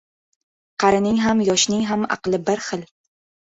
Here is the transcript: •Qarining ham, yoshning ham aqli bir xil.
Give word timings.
•Qarining 0.83 1.19
ham, 1.27 1.45
yoshning 1.51 1.85
ham 1.93 2.09
aqli 2.19 2.43
bir 2.51 2.67
xil. 2.73 2.85